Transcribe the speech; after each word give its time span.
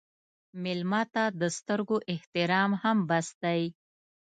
مېلمه 0.63 1.01
ته 1.13 1.23
د 1.41 1.43
سترګو 1.57 1.97
احترام 2.13 2.71
هم 2.81 2.97
بس 3.09 3.27
دی. 3.43 3.61